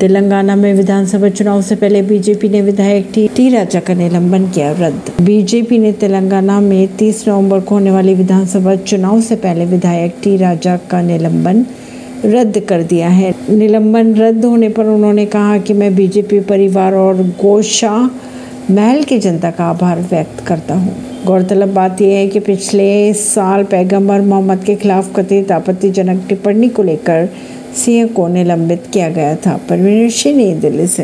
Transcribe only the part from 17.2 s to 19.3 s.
गोशा महल की